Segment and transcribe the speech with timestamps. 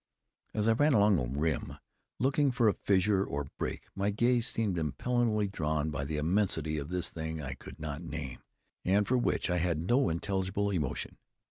[0.55, 1.73] As I ran along the rim,
[2.19, 6.89] looking for a fissure or break, my gaze seemed impellingly drawn by the immensity of
[6.89, 8.39] this thing I could not name,
[8.83, 11.19] and for which I had as yet no intelligible emotion.